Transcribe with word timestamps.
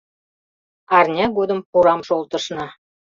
Арня 0.97 1.25
годым 1.37 1.59
пурам 1.69 2.01
шолтышна. 2.07 2.65